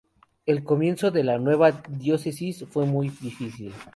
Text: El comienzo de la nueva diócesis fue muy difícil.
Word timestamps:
El 0.47 0.63
comienzo 0.63 1.11
de 1.11 1.23
la 1.23 1.37
nueva 1.37 1.83
diócesis 1.87 2.65
fue 2.67 2.87
muy 2.87 3.09
difícil. 3.09 3.71